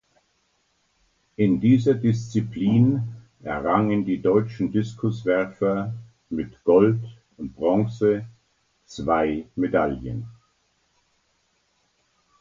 In 1.37 1.59
dieser 1.61 1.93
Disziplin 1.93 3.03
errangen 3.43 4.03
die 4.03 4.19
deutschen 4.19 4.71
Diskuswerfer 4.71 5.93
mit 6.31 6.63
Gold 6.63 7.03
und 7.37 7.53
Bronze 7.55 8.25
zwei 8.87 9.45
Medaillen. 9.55 10.25